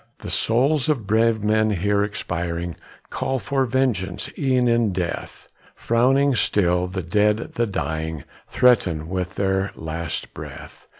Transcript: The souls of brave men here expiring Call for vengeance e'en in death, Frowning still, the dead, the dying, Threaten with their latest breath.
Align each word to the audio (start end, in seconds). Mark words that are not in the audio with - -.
The 0.23 0.31
souls 0.31 0.89
of 0.89 1.05
brave 1.05 1.43
men 1.43 1.69
here 1.69 2.03
expiring 2.03 2.75
Call 3.11 3.37
for 3.37 3.65
vengeance 3.67 4.31
e'en 4.35 4.67
in 4.67 4.93
death, 4.93 5.47
Frowning 5.75 6.33
still, 6.33 6.87
the 6.87 7.03
dead, 7.03 7.51
the 7.53 7.67
dying, 7.67 8.23
Threaten 8.47 9.07
with 9.09 9.35
their 9.35 9.69
latest 9.75 10.33
breath. 10.33 10.87